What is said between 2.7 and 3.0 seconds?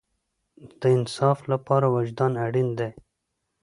دی